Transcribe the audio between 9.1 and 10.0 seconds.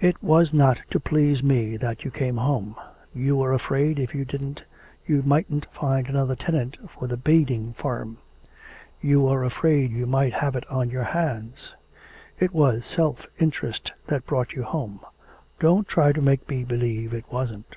were afraid